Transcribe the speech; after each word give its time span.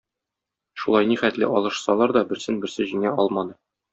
Шулай 0.83 1.09
нихәтле 1.09 1.49
алышсалар 1.59 2.15
да, 2.19 2.25
берсен-берсе 2.31 2.87
җиңә 2.93 3.15
алмады. 3.25 3.59